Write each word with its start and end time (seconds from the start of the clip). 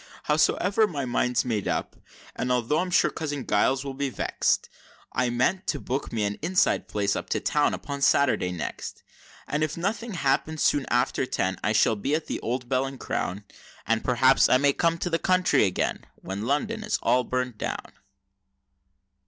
Howsomever 0.23 0.87
my 0.87 1.05
mind's 1.05 1.45
made 1.45 1.67
up, 1.67 1.95
and 2.35 2.51
although 2.51 2.79
I'm 2.79 2.89
sure 2.89 3.11
cousin 3.11 3.45
Giles 3.45 3.85
will 3.85 3.93
be 3.93 4.09
vext, 4.09 4.67
I 5.13 5.29
mean 5.29 5.61
to 5.67 5.79
book 5.79 6.11
me 6.11 6.23
an 6.23 6.39
inside 6.41 6.87
place 6.87 7.15
up 7.15 7.29
to 7.29 7.39
town 7.39 7.75
upon 7.75 8.01
Saturday 8.01 8.51
next, 8.51 9.03
And 9.47 9.63
if 9.63 9.77
nothing 9.77 10.13
happens, 10.13 10.63
soon 10.63 10.87
after 10.89 11.27
ten, 11.27 11.59
I 11.63 11.73
shall 11.73 11.95
be 11.95 12.15
at 12.15 12.25
the 12.25 12.39
Old 12.39 12.67
Bell 12.67 12.87
and 12.87 12.99
Crown, 12.99 13.43
And 13.85 14.03
perhaps 14.03 14.49
I 14.49 14.57
may 14.57 14.73
come 14.73 14.97
to 14.97 15.09
the 15.11 15.19
country 15.19 15.65
again, 15.65 16.07
when 16.15 16.47
London 16.47 16.83
is 16.83 16.97
all 17.03 17.23
burnt 17.23 17.59
down! 17.59 17.91